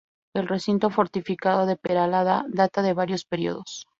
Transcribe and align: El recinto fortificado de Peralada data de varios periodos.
El 0.33 0.47
recinto 0.47 0.89
fortificado 0.89 1.67
de 1.67 1.75
Peralada 1.75 2.43
data 2.49 2.81
de 2.81 2.93
varios 2.95 3.23
periodos. 3.23 3.85